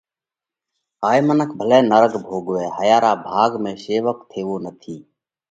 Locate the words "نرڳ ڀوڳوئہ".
1.89-2.65